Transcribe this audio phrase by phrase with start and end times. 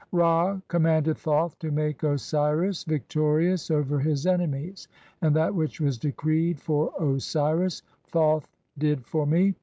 [0.09, 4.87] (17) Ra commanded Thoth to make "Osiris victorious over his enemies;
[5.21, 8.47] and that which was decreed "[for Osiris] (18) Thoth
[8.79, 9.53] did for me.